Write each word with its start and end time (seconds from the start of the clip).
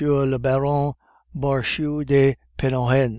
le 0.03 0.37
Baron 0.39 0.93
Barchou 1.35 2.03
de 2.03 2.33
Penhoen. 2.57 3.09